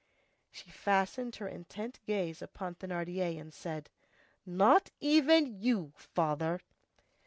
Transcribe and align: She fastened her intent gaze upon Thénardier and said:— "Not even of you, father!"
She 0.49 0.71
fastened 0.71 1.35
her 1.35 1.47
intent 1.47 1.99
gaze 2.07 2.41
upon 2.41 2.73
Thénardier 2.73 3.39
and 3.39 3.53
said:— 3.53 3.91
"Not 4.47 4.89
even 4.99 5.43
of 5.45 5.61
you, 5.63 5.93
father!" 5.95 6.59